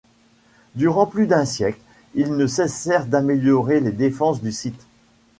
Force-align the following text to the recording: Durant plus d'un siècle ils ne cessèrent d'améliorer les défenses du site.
Durant 0.73 1.05
plus 1.05 1.27
d'un 1.27 1.45
siècle 1.45 1.79
ils 2.15 2.33
ne 2.35 2.47
cessèrent 2.47 3.05
d'améliorer 3.05 3.79
les 3.81 3.91
défenses 3.91 4.41
du 4.41 4.51
site. 4.51 4.87